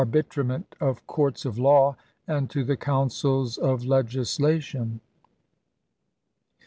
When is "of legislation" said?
3.59-4.99